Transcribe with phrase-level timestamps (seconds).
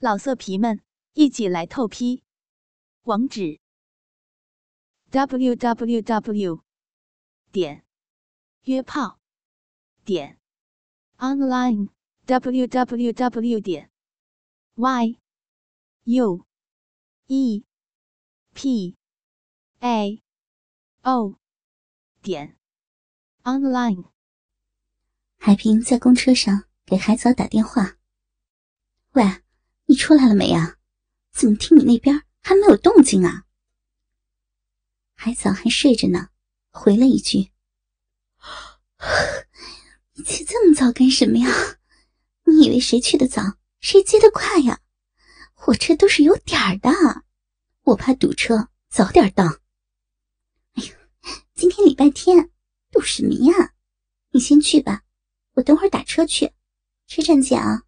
[0.00, 0.80] 老色皮们，
[1.14, 2.22] 一起来透批！
[3.02, 3.58] 网址
[5.10, 6.62] ：w w w
[7.50, 7.84] 点
[8.62, 9.18] 约炮
[10.04, 10.38] 点
[11.16, 11.88] online
[12.26, 13.90] w w w 点
[14.76, 15.18] y
[16.04, 16.46] u
[17.26, 17.64] e
[18.54, 18.96] p
[19.80, 20.22] a
[21.02, 21.40] o
[22.22, 22.56] 点
[23.42, 24.04] online。
[25.38, 27.98] 海平在公车上给海藻打电话
[29.14, 29.42] ：“喂。”
[29.88, 30.76] 你出来了没呀？
[31.32, 33.44] 怎么听你那边还没有动静啊？
[35.14, 36.28] 海藻还睡着呢，
[36.68, 37.50] 回了一句
[40.12, 41.48] ：“你起这么早干什么呀？
[42.44, 44.78] 你以为谁去的早，谁接的快呀？
[45.54, 46.90] 火车都是有点儿的，
[47.84, 49.44] 我怕堵车，早点到。
[50.74, 50.94] 哎呦，
[51.54, 52.50] 今天礼拜天，
[52.90, 53.72] 堵什么呀？
[54.32, 55.02] 你先去吧，
[55.52, 56.52] 我等会儿打车去。
[57.06, 57.84] 车站见啊，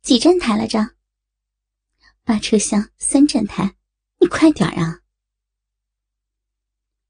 [0.00, 0.93] 几站台来着？”
[2.24, 3.76] 八车厢三站台，
[4.18, 5.02] 你快点啊！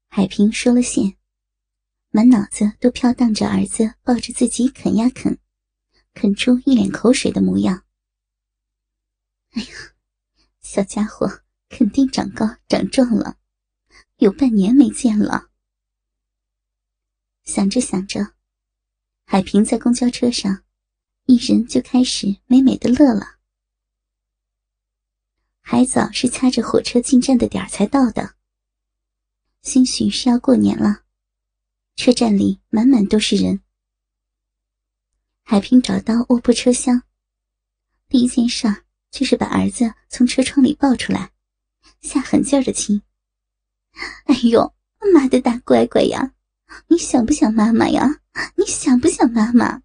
[0.09, 1.15] 海平收了线，
[2.09, 5.39] 满脑子都飘荡着儿子抱着自己啃呀啃，
[6.13, 7.85] 啃出一脸口水的模样。
[9.51, 9.69] 哎呀，
[10.59, 13.37] 小家伙肯定长高长壮了，
[14.17, 15.49] 有半年没见了。
[17.45, 18.33] 想着想着，
[19.23, 20.65] 海平在公交车上，
[21.23, 23.39] 一人就开始美美的乐了。
[25.67, 28.35] 海藻是掐着火车进站的点儿才到的，
[29.63, 31.01] 兴许是要过年了，
[31.95, 33.61] 车站里满满都是人。
[35.41, 37.01] 海平找到卧铺车厢，
[38.07, 38.67] 第一件事
[39.09, 41.31] 就是把儿子从车窗里抱出来，
[41.99, 43.01] 下狠劲儿的亲。
[44.25, 44.71] 哎呦，
[45.15, 46.35] 妈的大乖乖呀，
[46.89, 48.21] 你想不想妈妈呀？
[48.55, 49.81] 你想不想妈妈？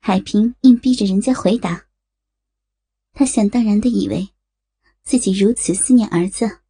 [0.00, 1.85] 海平硬逼着人家回答。
[3.18, 4.28] 他想当然的以为，
[5.02, 6.60] 自己如此思念儿子，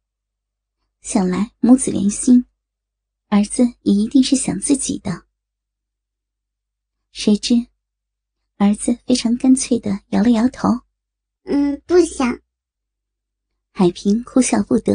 [1.01, 2.45] 想来母子连心，
[3.27, 5.25] 儿子也一定是想自己的。
[7.11, 7.67] 谁知，
[8.55, 10.69] 儿子非常干脆的摇了摇头
[11.43, 12.39] ：“嗯，不想。”
[13.73, 14.93] 海平哭笑不得。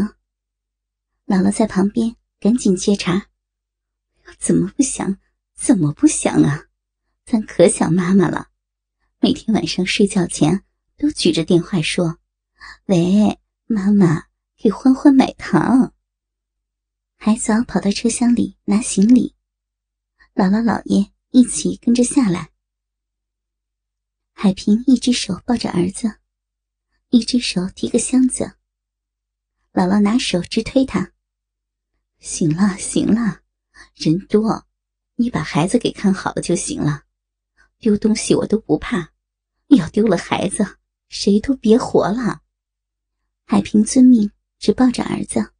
[1.26, 3.28] 姥姥在旁边赶紧接茬
[4.40, 5.18] ：“怎么不想？
[5.54, 6.68] 怎么不想啊？
[7.26, 8.48] 咱可想妈妈了，
[9.20, 10.64] 每天晚上睡觉前。”
[11.02, 12.20] 都举着电话说
[12.86, 14.26] ：“喂，妈妈，
[14.56, 15.92] 给欢欢买糖。”
[17.18, 19.34] 海藻跑到车厢里拿行李，
[20.32, 22.52] 姥姥姥爷一起跟着下来。
[24.32, 26.20] 海平一只手抱着儿子，
[27.08, 28.52] 一只手提个箱子。
[29.72, 31.14] 姥姥拿手直推他
[32.20, 33.40] ：“行了，行了，
[33.96, 34.68] 人多，
[35.16, 37.06] 你把孩子给看好了就行了。
[37.80, 39.12] 丢东西我都不怕，
[39.66, 40.78] 要丢了孩子。”
[41.12, 42.40] 谁都别活了！
[43.44, 45.52] 海平遵命，只抱着儿子，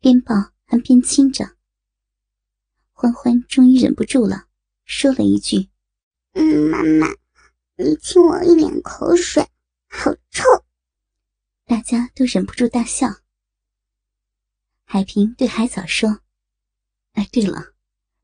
[0.00, 1.58] 边抱还边亲着。
[2.92, 4.48] 欢欢终于忍不住了，
[4.86, 5.68] 说了一句
[6.32, 7.14] ：“嗯，妈妈，
[7.76, 9.46] 你亲我一脸口水，
[9.86, 10.44] 好臭！”
[11.66, 13.06] 大家都忍不住大笑。
[14.84, 16.22] 海平对海藻说
[17.12, 17.74] ：“哎，对了，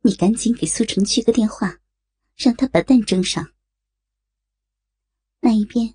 [0.01, 1.81] 你赶紧给苏纯去个电话，
[2.35, 3.53] 让他把蛋蒸上。”
[5.41, 5.95] 那一边。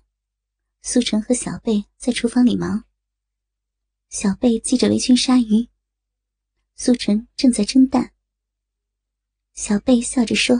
[0.82, 2.86] 苏晨和小贝在厨房里忙。
[4.08, 5.68] 小贝系着围裙杀鱼，
[6.74, 8.14] 苏晨正在蒸蛋。
[9.52, 10.56] 小贝笑着说：“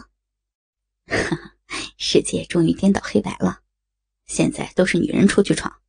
[1.09, 1.57] 哈哈，
[1.97, 3.63] 世界终于颠倒黑白了，
[4.27, 5.81] 现在都是女人出去闯，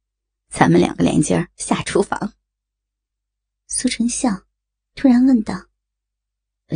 [0.49, 2.33] 咱们两个连襟下厨房。”
[3.67, 4.47] 苏晨笑，
[4.95, 5.67] 突然问道：“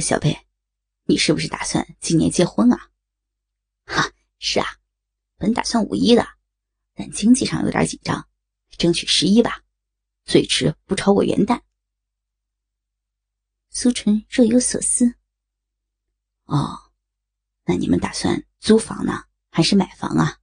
[0.02, 0.46] 小贝，
[1.06, 2.92] 你是不是打算今年结婚啊
[3.88, 4.68] ？”“哈，是啊，
[5.38, 6.28] 本打算五一的。”
[6.96, 8.28] 但经济上有点紧张，
[8.78, 9.64] 争取十一吧，
[10.24, 11.62] 最迟不超过元旦。
[13.70, 15.16] 苏纯若有所思。
[16.46, 16.94] 哦，
[17.66, 20.40] 那你们打算租房呢，还是买房啊？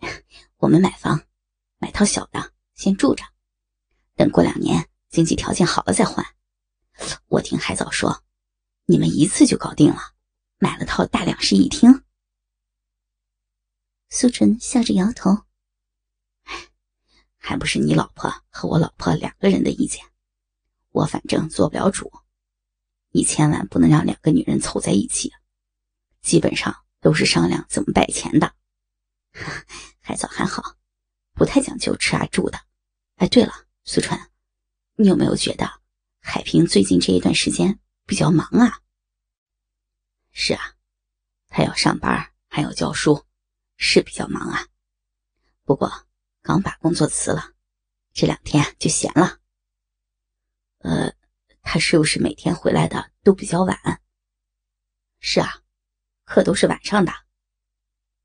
[0.56, 1.26] 我们买房，
[1.76, 3.24] 买套小的先住着，
[4.16, 6.24] 等过两年经济条件好了再换。
[7.26, 8.24] 我听海藻说，
[8.86, 10.14] 你们一次就搞定了，
[10.58, 12.02] 买了套大两室一厅。
[14.08, 15.47] 苏纯笑着摇头。
[17.38, 20.04] 还不是你老婆和我老婆两个人的意见，
[20.90, 22.12] 我反正做不了主。
[23.10, 25.32] 你千万不能让两个女人凑在一起，
[26.20, 28.54] 基本上都是商量怎么摆钱的。
[30.00, 30.62] 海藻还好，
[31.32, 32.60] 不太讲究吃啊住的。
[33.16, 33.52] 哎，对了，
[33.84, 34.30] 苏川，
[34.96, 35.80] 你有没有觉得
[36.20, 38.80] 海平最近这一段时间比较忙啊？
[40.32, 40.74] 是啊，
[41.48, 43.24] 他要上班，还要教书，
[43.76, 44.66] 是比较忙啊。
[45.64, 46.07] 不过
[46.48, 47.52] 刚把工作辞了，
[48.14, 49.38] 这两天就闲了。
[50.78, 51.12] 呃，
[51.60, 53.78] 他是不是每天回来的都比较晚？
[55.20, 55.62] 是啊，
[56.24, 57.12] 课都是晚上的。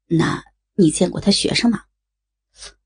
[0.05, 0.41] 那
[0.75, 1.83] 你见过他学生吗？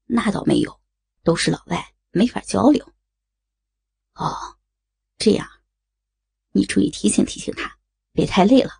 [0.05, 0.81] 那倒没有，
[1.21, 2.91] 都是老外，没法交流。
[4.15, 4.57] 哦，
[5.19, 5.47] 这样，
[6.49, 7.77] 你注意提醒提醒他，
[8.11, 8.71] 别太累了。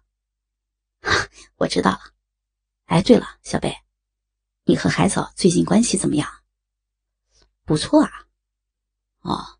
[1.58, 2.16] 我知道了。
[2.86, 3.78] 哎，对了，小贝，
[4.64, 6.28] 你和海藻最近关系怎么样？
[7.68, 8.28] 不错啊。
[9.20, 9.60] 哦，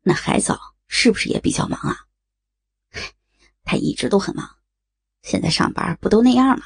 [0.00, 2.08] 那海藻是不是也比较忙啊？
[3.64, 4.58] 他一直都很忙，
[5.20, 6.64] 现在上班不都那样吗？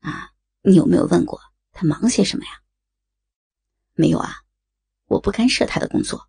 [0.00, 0.32] 啊，
[0.62, 1.40] 你有没有问过
[1.70, 2.62] 他忙些什么呀？
[3.92, 4.42] 没有啊，
[5.06, 6.28] 我不干涉他的工作。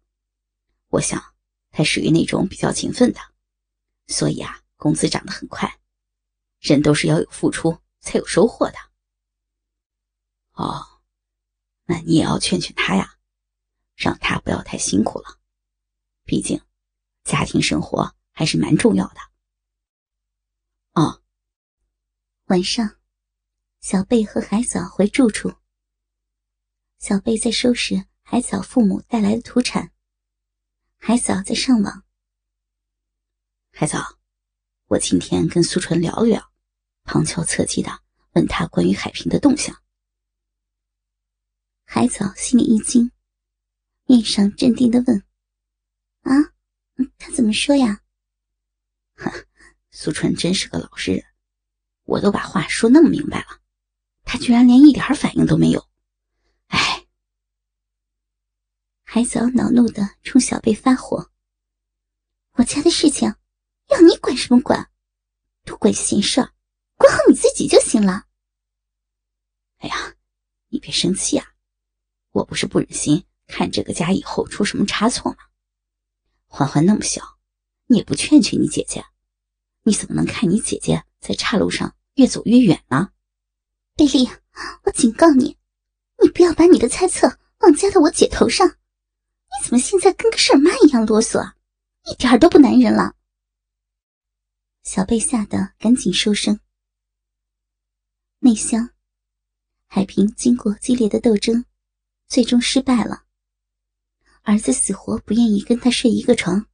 [0.90, 1.34] 我想
[1.72, 3.20] 他属于那种比较勤奋的，
[4.06, 5.80] 所以啊，工资涨得很快。
[6.60, 8.78] 人都是要有付出才有收获的。
[10.52, 10.91] 哦，
[11.92, 13.18] 那你也要劝劝他呀，
[13.98, 15.38] 让他不要太辛苦了。
[16.24, 16.62] 毕竟，
[17.26, 19.16] 家庭生活还是蛮重要的。
[20.94, 21.22] 哦，
[22.46, 22.96] 晚上。
[23.82, 25.56] 小贝和海藻回住处。
[27.00, 29.92] 小贝在收拾海藻父母带来的土产，
[30.98, 32.06] 海藻在上网。
[33.74, 34.18] 海藻，
[34.86, 36.54] 我今天跟苏纯聊了聊，
[37.04, 37.92] 旁敲侧击的
[38.34, 39.76] 问他关于海平的动向。
[41.94, 43.12] 海藻心里一惊，
[44.06, 45.26] 面上镇定的问
[46.24, 46.32] ：“啊，
[47.18, 48.02] 他怎么说呀？”
[49.16, 49.30] 哼，
[49.92, 51.22] 苏纯真是个老实人，
[52.04, 53.60] 我都把话说那么明白了。
[54.24, 55.86] 他居然连一点反应都没有，
[56.68, 57.06] 哎！
[59.04, 61.30] 海藻恼怒的冲小贝发火
[62.56, 63.36] ：“我家的事情，
[63.90, 64.90] 要你管什么管？
[65.66, 66.40] 多管闲事，
[66.96, 68.28] 管好你自己就行了。”
[69.84, 70.16] 哎呀，
[70.70, 71.51] 你别生气啊！
[72.32, 75.38] 我不是不忍心看这个家以后出什么差错吗？
[76.48, 77.38] 欢欢那么小，
[77.88, 79.06] 你也不劝劝你姐姐，
[79.84, 83.12] 你怎么能看你姐姐在岔路上越走越远呢？
[83.96, 84.30] 贝利，
[84.84, 85.58] 我警告你，
[86.22, 88.68] 你不要把你的猜测妄加到我姐头上。
[88.68, 91.54] 你怎么现在跟个事儿妈一样啰嗦，
[92.06, 93.16] 一点都不男人了？
[94.84, 96.60] 小贝吓得赶紧收声。
[98.40, 98.90] 内乡，
[99.88, 101.66] 海平经过激烈的斗争，
[102.32, 103.26] 最终失败了。
[104.44, 106.66] 儿子死活不愿意跟他睡一个床，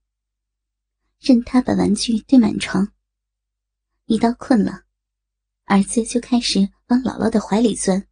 [1.19, 2.93] 任他把玩具堆满床。
[4.05, 4.83] 一到困了。
[5.63, 8.07] 儿子就开始往姥姥的怀里钻。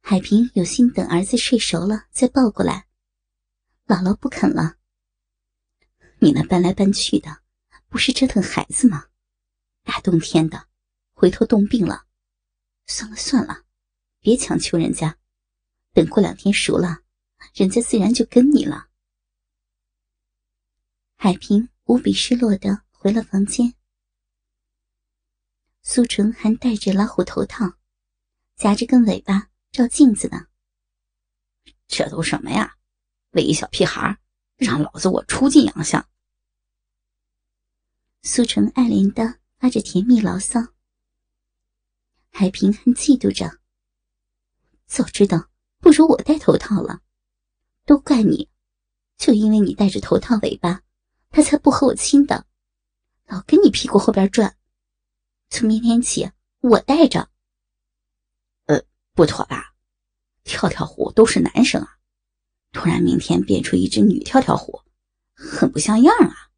[0.00, 2.86] 海平有心等儿子睡熟了再抱过来，
[3.84, 4.76] 姥姥不肯了。
[6.20, 7.42] 你那搬来搬去的，
[7.88, 9.06] 不是折腾孩子吗？
[9.82, 10.68] 大冬天的，
[11.14, 12.06] 回头冻病了。
[12.86, 13.64] 算了算了，
[14.20, 15.18] 别强求人家，
[15.94, 16.98] 等过两天熟了，
[17.54, 18.88] 人家自然就跟你了。
[21.14, 23.74] 海平无比失落的回了房间。
[25.82, 27.78] 苏纯还戴着老虎头套，
[28.56, 30.48] 夹着根尾巴照镜子呢。
[31.86, 32.76] 这都什么呀？
[33.30, 34.18] 为一小屁孩，
[34.56, 36.08] 让老子我出尽洋相。
[38.22, 40.60] 苏纯爱怜的发着甜蜜牢骚。
[42.30, 43.60] 海平还嫉妒着，
[44.86, 45.50] 早知道
[45.84, 47.02] 不如我戴头套了。
[47.84, 48.48] 都怪你，
[49.18, 50.80] 就因为你戴着头套尾巴，
[51.28, 52.46] 他才不和我亲的，
[53.26, 54.56] 老跟你屁股后边转。
[55.50, 56.30] 从明天起，
[56.60, 57.28] 我带着。
[58.64, 58.82] 呃，
[59.12, 59.74] 不妥吧？
[60.42, 61.98] 跳跳虎都是男生啊，
[62.72, 64.80] 突然明天变出一只女跳跳虎，
[65.34, 66.48] 很不像样啊。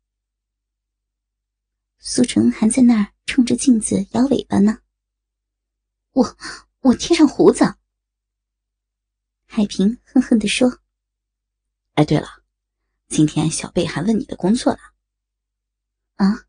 [1.99, 4.79] 苏纯还在那儿冲着镜子摇尾巴呢。
[6.13, 6.37] 我
[6.83, 7.75] 我贴上胡子。
[9.47, 10.81] 海平恨恨地说
[11.95, 12.29] ：“哎，对了，
[13.09, 14.81] 今天小贝还问你的工作呢。
[16.17, 16.47] 啊，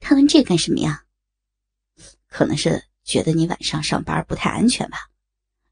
[0.00, 1.04] 他问这干什么呀？”
[2.28, 5.10] 可能是觉得你晚上上班不太安全吧，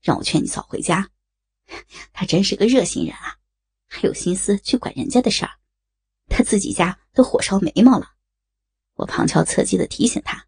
[0.01, 1.11] 让我劝你早回家。
[2.13, 3.37] 他真是个热心人啊，
[3.87, 5.51] 还有心思去管人家的事儿，
[6.29, 8.13] 他自己家都火烧眉毛了。
[8.95, 10.47] 我旁敲侧击的提醒他，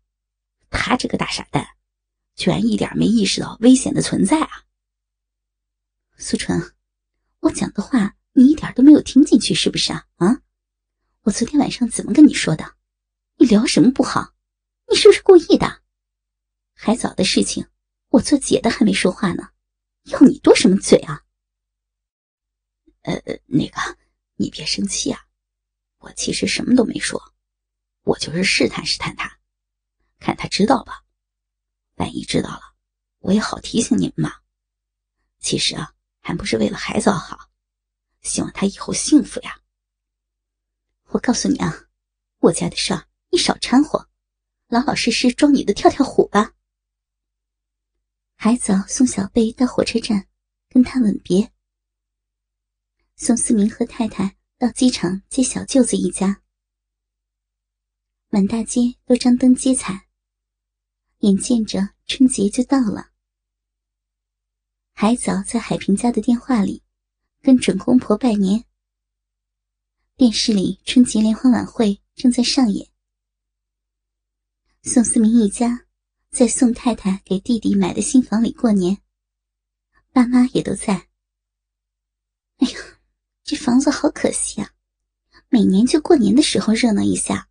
[0.71, 1.67] 他这个大傻蛋，
[2.35, 4.65] 居然一点没意识到危险的存在啊！
[6.21, 6.75] 苏纯，
[7.39, 10.09] 我讲的话你一点都没有听进去是不是啊？
[10.17, 10.43] 啊，
[11.23, 12.75] 我昨天晚上怎么跟你说的？
[13.37, 14.35] 你聊什么不好？
[14.91, 15.83] 你是不是故意的？
[16.75, 17.69] 海藻的事情，
[18.09, 19.51] 我做姐的还没说话呢，
[20.07, 21.25] 要你多什么嘴啊？
[23.03, 23.15] 呃，
[23.47, 23.79] 那个，
[24.35, 25.25] 你别生气啊，
[25.99, 27.33] 我其实什么都没说，
[28.03, 29.39] 我就是试探试探他，
[30.19, 31.05] 看他知道吧。
[31.95, 32.75] 万一知道了，
[33.21, 34.35] 我也好提醒你们嘛。
[35.39, 35.95] 其实啊，
[36.29, 37.49] 还不是为了孩子好，
[38.21, 39.63] 希望他以后幸福呀。
[41.07, 41.89] 我告诉你啊，
[42.41, 42.93] 我家的事
[43.31, 44.11] 你少掺和，
[44.67, 46.53] 老老实实装你的跳跳虎吧。
[48.35, 50.29] 海藻送小贝到火车站，
[50.69, 51.51] 跟他吻别。
[53.17, 56.43] 宋思明和太太到机场接小舅子一家，
[58.29, 60.07] 满大街都张灯结彩，
[61.21, 63.08] 眼见着春节就到了。
[65.01, 66.83] 海藻在海平家的电话里
[67.41, 68.65] 跟准公婆拜年。
[70.17, 72.89] 电视里春节联欢晚会正在上演，
[74.83, 75.87] 宋思明一家
[76.31, 78.99] 在宋太太给弟弟买的新房里过年，
[80.11, 81.07] 爸妈也都在。
[82.57, 82.79] 哎呀！
[83.45, 84.73] 这房子好可惜啊！
[85.49, 87.49] 每年就过年的时候热闹一下。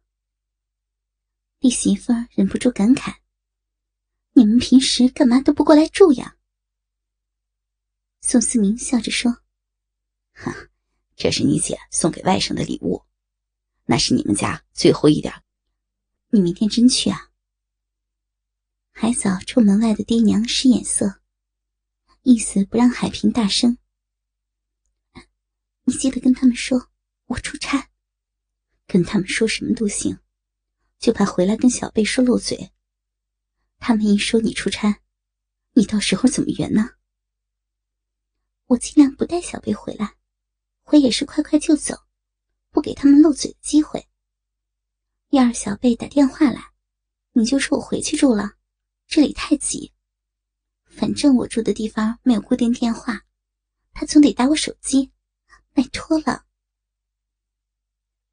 [1.61, 3.15] 弟媳妇忍不住感慨
[4.35, 6.33] ：“你们平时干嘛都不过来住呀？”
[8.29, 9.31] 宋思明笑着说
[10.35, 10.53] ：“哈，
[11.15, 13.05] 这是你姐送给外甥的礼物，
[13.85, 15.33] 那是你们家最后一点。
[16.31, 17.31] 你明天真去啊？”
[18.91, 21.21] 海藻冲门外的爹娘使眼色，
[22.23, 23.77] 意思不让海平大声。
[25.85, 26.89] 你记得跟他们说，
[27.27, 27.91] 我出差。
[28.87, 30.19] 跟他们说什么都行，
[30.99, 32.73] 就怕回来跟小贝说漏嘴。
[33.77, 34.99] 他们一说你出差，
[35.75, 36.89] 你到时候怎么圆呢？
[38.67, 40.15] 我尽量不带小贝回来，
[40.83, 41.95] 回也是快快就走，
[42.69, 44.07] 不给他们漏嘴的机会。
[45.29, 46.73] 要是小贝打电话来，
[47.31, 48.57] 你就说我回去住了，
[49.07, 49.93] 这里太挤。
[50.85, 53.25] 反正我住的地方没有固定电话，
[53.93, 55.11] 他总得打我手机。
[55.73, 56.45] 拜托了，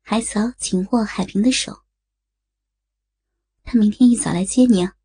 [0.00, 1.85] 海嫂紧握海平的手。
[3.62, 4.97] 他明天一早来接你啊。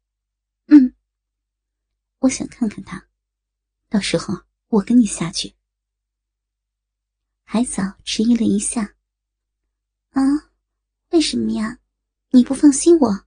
[0.68, 0.96] 嗯，
[2.20, 3.10] 我想看看他，
[3.90, 4.34] 到时候
[4.70, 5.56] 我跟你下去。
[7.44, 8.96] 海藻迟疑了一下。
[10.12, 10.22] 啊，
[11.10, 11.80] 为什么呀？
[12.30, 13.26] 你不放心我？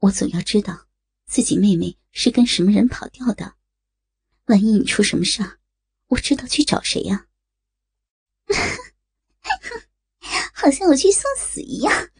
[0.00, 0.86] 我总要知道
[1.26, 3.56] 自己妹妹是跟什么人跑掉的。
[4.44, 5.58] 万一你出什么事儿，
[6.08, 7.26] 我知道去找谁呀。
[10.52, 12.10] 好像我去送死一样。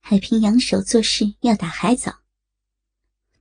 [0.00, 2.24] 海平扬手做事要打海藻，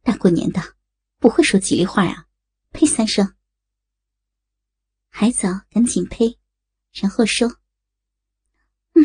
[0.04, 0.77] 大过年的
[1.20, 2.28] 不会说吉利话呀，
[2.72, 3.36] 呸三声。
[5.10, 6.40] 海藻赶紧呸，
[6.92, 7.60] 然后说
[8.94, 9.04] ：“嗯，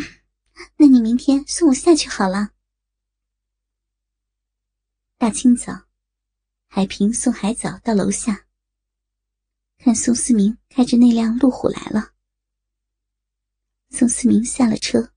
[0.77, 2.53] 那你明天送我下去好了。”
[5.17, 5.87] 大清早，
[6.67, 8.47] 海平送海藻到楼下。
[9.77, 12.13] 看宋思明开着那辆路虎来了，
[13.89, 15.13] 宋思明下了车，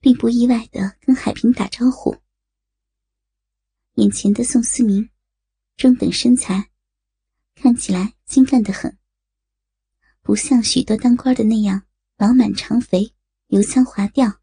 [0.00, 2.16] 并不意外的跟海平打招呼。
[3.94, 5.08] 眼前的宋思明，
[5.76, 6.70] 中等身材，
[7.54, 8.98] 看起来精干的很，
[10.20, 11.86] 不像许多当官的那样
[12.16, 13.14] 饱满长肥、
[13.48, 14.40] 油腔滑调，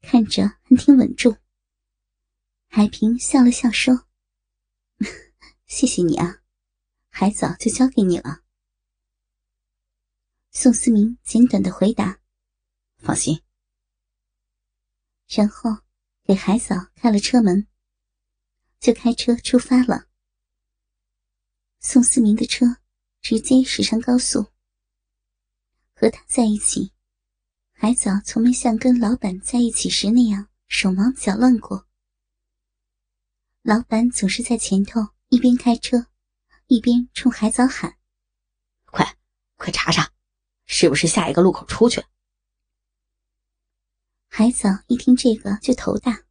[0.00, 1.36] 看着还挺稳重。
[2.68, 4.06] 海平笑了笑说
[5.66, 6.42] ：“谢谢你啊。”
[7.10, 8.42] 海藻就交给你了。
[10.50, 12.20] 宋思明简短的回答
[12.98, 13.42] ：“放心。”
[15.26, 15.78] 然后
[16.24, 17.66] 给海藻开了车门，
[18.78, 20.07] 就开车出发了。
[21.80, 22.66] 宋思明的车
[23.20, 24.52] 直接驶上高速。
[25.94, 26.92] 和他在一起，
[27.72, 31.86] 海藻从没像跟老板在一起时那样手忙脚乱过。
[33.62, 36.06] 老板总是在前头一边开车。
[36.70, 37.96] 一边冲海藻喊
[38.84, 39.16] ：“快，
[39.56, 40.12] 快查查，
[40.66, 42.04] 是不是下一个路口出去？”
[44.28, 46.26] 海藻一听这个就头大。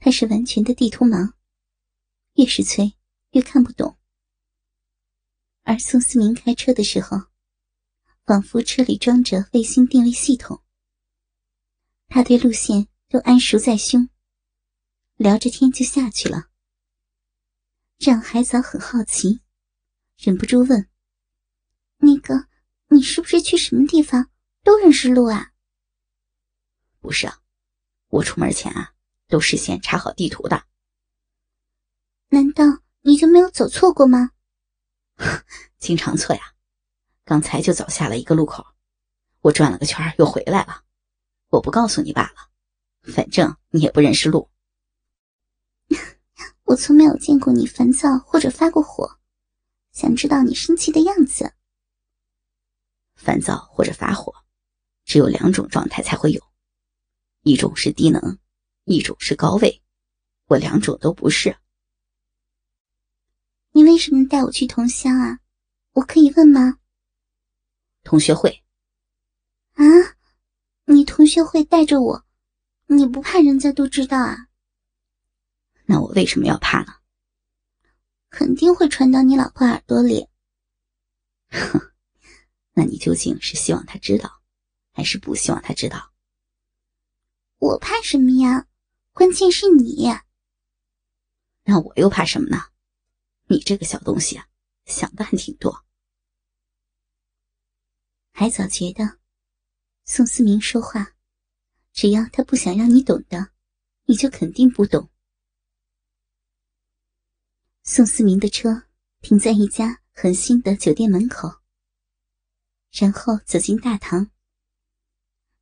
[0.00, 1.34] 他是完全的地图盲，
[2.32, 2.96] 越是催
[3.30, 3.95] 越看不懂。
[5.66, 7.22] 而宋思明开车的时候，
[8.24, 10.62] 仿佛车里装着卫星定位系统，
[12.06, 14.08] 他对路线都谙熟在胸，
[15.16, 16.50] 聊着天就下去了。
[17.98, 19.40] 让海藻很好奇，
[20.18, 20.88] 忍不住问
[21.98, 22.46] ：“那个，
[22.90, 24.30] 你是不是去什么地方
[24.62, 25.50] 都认识路啊
[27.00, 27.40] ？”“不是啊，
[28.06, 28.94] 我出门前啊
[29.26, 30.64] 都事先查好地图的。
[32.30, 32.64] ”“难道
[33.00, 34.30] 你就没有走错过吗
[35.78, 36.52] ？”“经常错呀，
[37.24, 38.66] 刚才就走下了一个路口，
[39.40, 40.82] 我转了个圈又回来了。
[41.48, 42.50] 我不告诉你罢了，
[43.12, 44.50] 反正你也不认识路。
[46.66, 49.18] ”我从没有见过你烦躁或者发过火，
[49.92, 51.54] 想知道你生气的样子。
[53.14, 54.34] 烦躁或者发火，
[55.04, 56.42] 只有两种状态才会有，
[57.42, 58.38] 一种是低能，
[58.84, 59.80] 一种是高位，
[60.46, 61.56] 我两种都不是。
[63.84, 65.40] 为什么带我去同乡啊？
[65.92, 66.78] 我可以问吗？
[68.02, 68.62] 同学会。
[69.74, 69.84] 啊，
[70.86, 72.26] 你同学会带着我，
[72.86, 74.48] 你不怕人家都知道啊？
[75.86, 76.94] 那我为什么要怕呢？
[78.30, 80.28] 肯定会传到你老婆耳朵里。
[81.50, 81.80] 哼，
[82.74, 84.42] 那你究竟是希望他知道，
[84.92, 86.12] 还是不希望他知道？
[87.58, 88.66] 我怕什么呀？
[89.12, 90.12] 关键是你。
[91.64, 92.62] 那我又怕什么呢？
[93.48, 94.48] 你这个小东西啊，
[94.86, 95.84] 想的还挺多。
[98.32, 99.18] 海藻觉得，
[100.04, 101.14] 宋思明说话，
[101.92, 103.52] 只要他不想让你懂的，
[104.04, 105.10] 你就肯定不懂。
[107.82, 108.82] 宋思明的车
[109.20, 111.60] 停在一家很新的酒店门口，
[112.90, 114.30] 然后走进大堂。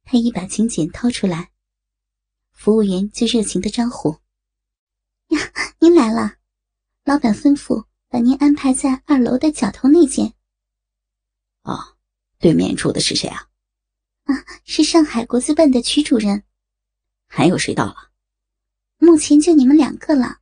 [0.05, 1.53] 他一把请柬掏出来，
[2.51, 4.21] 服务员就热情的招呼
[5.37, 6.39] ：“呀，您来了，
[7.05, 10.35] 老板吩咐把您安排在二楼的角头那间。”
[11.63, 11.97] 哦，
[12.39, 13.49] 对面住的是谁啊？
[14.25, 16.43] 啊，是上海国资办的曲主任。
[17.27, 18.11] 还有谁到了？
[18.99, 20.39] 目前就你们两个了，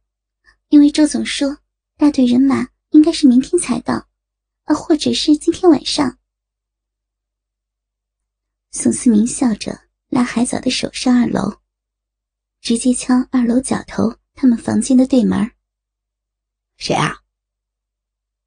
[0.69, 1.59] 因为周总说。
[1.99, 4.09] 大队人马应该是明天才到，
[4.64, 6.19] 啊，或者是今天晚上。
[8.73, 11.61] 宋思明笑着拉海藻的手上二楼，
[12.61, 15.52] 直接敲二楼角头他们房间的对门。
[16.85, 17.23] 谁啊？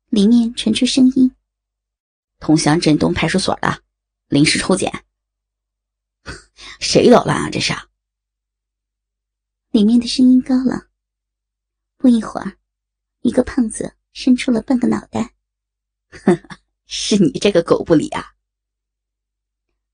[0.09, 1.33] 里面传出声音
[2.37, 3.81] ：“桐乡镇东派出所的，
[4.27, 5.05] 临时抽检。
[6.81, 7.49] ”谁捣乱啊？
[7.49, 7.71] 这是？
[9.69, 10.89] 里面的声音高了。
[11.95, 12.57] 不一会儿。
[13.21, 15.33] 一个胖子伸出了半个脑袋，
[16.87, 18.35] 是你这个狗不理啊！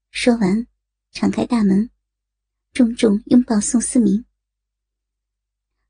[0.09, 0.65] 说完，
[1.11, 1.91] 敞开大门，
[2.73, 4.25] 重重拥抱宋思明。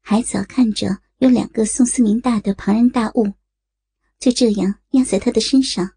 [0.01, 3.35] 海藻看着有两个宋思明大的庞然大物，
[4.17, 5.95] 就这样压在他的身上，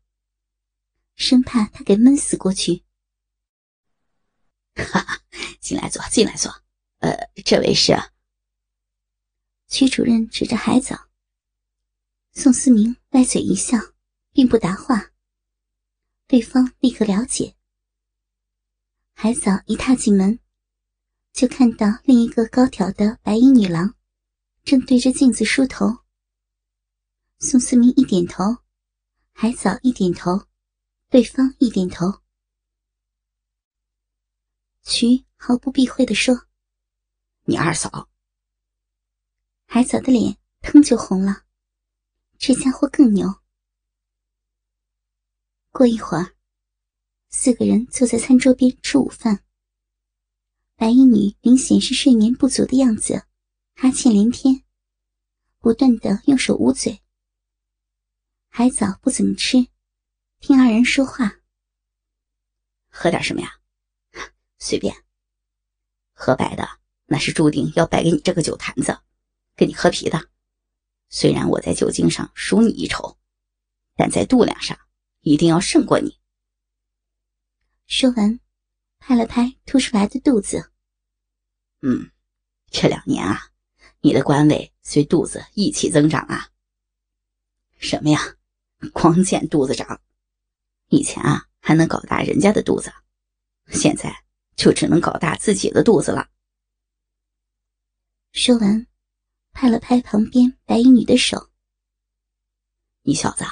[1.17, 2.85] 生怕他给闷死过去。
[4.75, 5.23] 哈哈，
[5.63, 6.53] 进来坐，进来坐。
[6.99, 7.95] 呃，这位是
[9.67, 11.09] 曲主任，指着海藻。
[12.35, 13.79] 宋思明歪嘴一笑，
[14.31, 15.13] 并不答话。
[16.27, 17.57] 对方立刻了解。
[19.15, 20.39] 海藻一踏进门，
[21.33, 23.95] 就看到另一个高挑的白衣女郎，
[24.65, 25.87] 正对着镜子梳头。
[27.39, 28.43] 宋思明一点头，
[29.33, 30.47] 海藻一点头，
[31.11, 32.07] 对方一点头。
[34.83, 36.47] 徐毫不避讳的说
[37.45, 38.09] ：“你二嫂。”
[39.69, 41.45] 海藻的脸腾就红了。
[42.39, 43.43] 这家伙更牛。
[45.71, 46.35] 过一会儿，
[47.29, 49.45] 四个人坐在餐桌边吃午饭。
[50.75, 53.27] 白衣女明显是睡眠不足的样子，
[53.75, 54.65] 哈欠连天，
[55.59, 57.03] 不断的用手捂嘴。
[58.49, 59.67] 海藻不怎么吃，
[60.39, 61.41] 听二人说话。
[62.89, 63.61] 喝点什么呀？
[64.59, 65.05] 随便。
[66.13, 68.97] 喝白的那是注定要败给你这个酒坛子，
[69.57, 70.31] 跟你喝啤的。
[71.09, 73.19] 虽然我在酒精上输你一筹，
[73.97, 74.79] 但在度量上
[75.21, 76.21] 一定要胜过你。
[77.87, 78.39] 说完，
[78.99, 80.73] 拍了拍凸出来的肚子。
[81.83, 82.13] 嗯，
[82.71, 83.51] 这两年啊，
[84.05, 86.51] 你的官位随肚子一起增长啊。
[87.79, 88.21] 什么呀？
[88.93, 89.99] 光见肚子长，
[90.89, 92.93] 以前啊还能搞大人家的肚子，
[93.71, 94.15] 现在
[94.57, 96.29] 就只能搞大自己的肚子了。
[98.33, 98.87] 说完。
[99.53, 101.49] 拍了拍旁边白衣女的手。
[103.03, 103.45] 你小子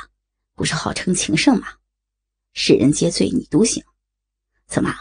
[0.55, 1.79] 不是号称情圣吗？
[2.53, 3.83] 世人皆醉你独醒，
[4.67, 4.93] 怎么，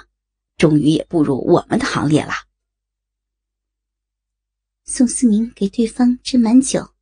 [0.56, 2.32] 终于也步入我们的行列了？
[4.94, 6.94] 宋思明给对方斟满酒，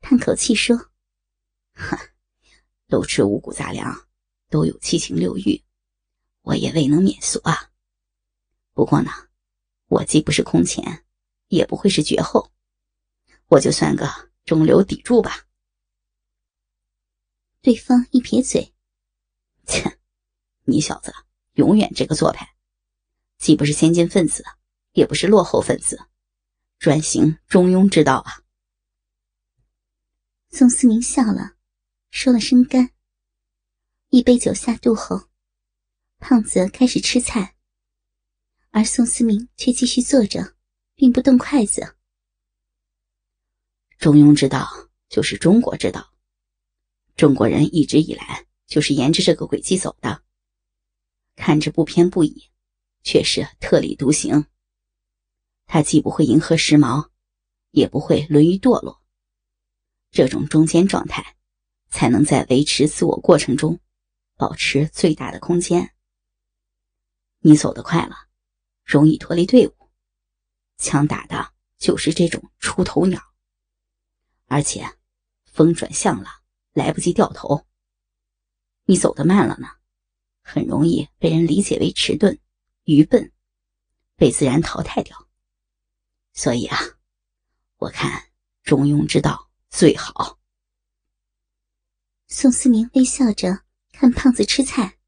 [0.00, 0.76] 叹口气说
[1.74, 1.98] ：“哼，
[2.86, 4.06] 都吃五谷杂粮，
[4.48, 5.60] 都有七情六欲，
[6.42, 7.72] 我也未能免俗啊。
[8.74, 9.10] 不过呢，
[9.88, 11.04] 我既不是空前，
[11.48, 12.52] 也不会是绝后。”
[13.50, 14.08] 我就算个
[14.44, 15.48] 中流砥柱吧。
[17.60, 18.72] 对方一撇嘴
[19.66, 19.98] ：“切，
[20.62, 21.12] 你小子
[21.54, 22.54] 永远这个做派，
[23.38, 24.44] 既不是先进分子，
[24.92, 26.00] 也不是落后分子，
[26.82, 28.42] 转型中庸之道啊。”
[30.50, 31.52] 宋思明笑了，
[32.10, 32.90] 说了声干。
[34.08, 35.28] 一杯酒下肚后，
[36.18, 37.54] 胖子开始吃菜，
[38.70, 40.56] 而宋思明却继续坐着，
[40.96, 41.94] 并不动筷子。
[43.98, 44.68] 中庸之道
[45.08, 46.12] 就是中国之道，
[47.14, 50.24] 中国人一直以来就是沿着这个轨迹走的。
[51.36, 52.50] 看着不偏不倚，
[53.04, 54.44] 却是特立独行。
[55.72, 57.08] 他既不会迎合时髦，
[57.70, 59.02] 也不会沦于堕落。
[60.10, 61.34] 这种中间状态
[61.88, 63.80] 才能在维持自我过程中
[64.36, 65.94] 保持最大的空间。
[67.38, 68.14] 你走得快了，
[68.84, 69.74] 容易脱离队伍，
[70.76, 73.18] 枪打的就是这种出头鸟。
[74.48, 74.86] 而且，
[75.46, 76.28] 风转向了，
[76.74, 77.66] 来不及掉头。
[78.84, 79.68] 你走得慢了呢，
[80.42, 82.38] 很容易被人理解为迟钝、
[82.84, 83.32] 愚笨，
[84.16, 85.16] 被自然淘汰掉。
[86.32, 86.78] 所以啊，
[87.76, 88.30] 我看
[88.62, 90.38] 中庸之道最好。
[92.28, 94.98] 宋思明微笑着看胖子吃菜。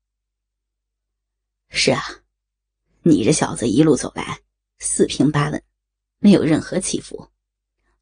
[1.70, 2.02] 是啊，
[3.02, 4.42] 你这小子一路走来
[4.78, 5.64] 四平八稳，
[6.18, 7.30] 没有任何起伏，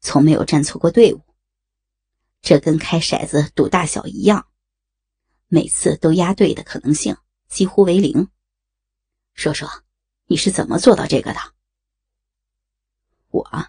[0.01, 1.21] 从没有站错过队伍。
[2.41, 4.49] 这跟开骰子赌大小一样，
[5.47, 7.15] 每次都押对的可能性
[7.47, 8.27] 几乎为零。
[9.33, 9.67] 说说，
[10.25, 11.52] 你是怎么做到这个的？
[13.33, 13.67] 我，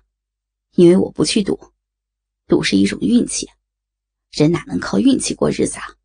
[0.74, 1.59] 因为我不去赌，
[2.46, 3.50] 赌是一种运气，
[4.31, 5.96] 人哪能靠运气过日子啊？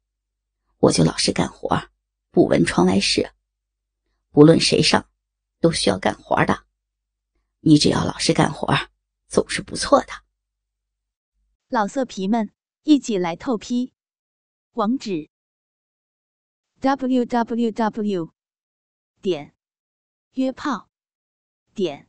[0.78, 1.90] 我就老实干活，
[2.32, 3.32] 不闻窗外事。
[4.32, 5.08] 不论谁上，
[5.60, 6.66] 都需要干活的。
[7.60, 8.74] 你只要老实干活，
[9.28, 10.14] 总是不错的。
[11.68, 12.52] 老色皮们。
[12.84, 13.94] 一起来透批，
[14.72, 15.30] 网址
[16.80, 18.34] ：w w w
[19.22, 19.54] 点
[20.32, 20.90] 约炮
[21.76, 22.09] 点